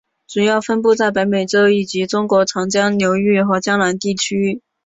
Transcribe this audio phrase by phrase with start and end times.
[0.27, 4.59] 主要分布在北美洲以及中国长江流域和江南地区。